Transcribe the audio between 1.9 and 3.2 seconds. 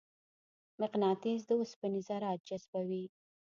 ذرات جذبوي.